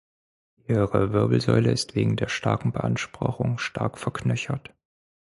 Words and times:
Ihre 0.67 1.13
Wirbelsäule 1.13 1.69
ist 1.71 1.93
wegen 1.93 2.15
der 2.15 2.27
starken 2.27 2.71
Beanspruchung 2.71 3.59
stark 3.59 3.99
verknöchert. 3.99 4.73